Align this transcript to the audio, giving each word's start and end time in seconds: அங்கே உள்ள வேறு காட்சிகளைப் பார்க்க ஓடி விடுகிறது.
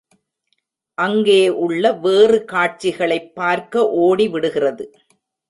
அங்கே 0.97 1.49
உள்ள 1.49 1.93
வேறு 1.93 2.45
காட்சிகளைப் 2.45 3.35
பார்க்க 3.35 3.89
ஓடி 3.89 4.27
விடுகிறது. 4.27 4.91